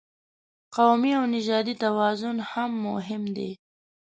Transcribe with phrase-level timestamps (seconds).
[0.75, 3.51] قومي او نژادي توازن هم مهم دی.